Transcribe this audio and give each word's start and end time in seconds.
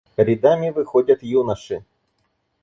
Рядами 0.17 0.71
выходят 0.71 1.21
юноши. 1.21 1.85